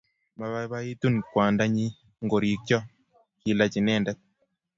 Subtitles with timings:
[0.39, 1.87] mabaibaitun kwanda nyi
[2.25, 2.87] ngorikchoto
[3.41, 4.17] kilaach inendet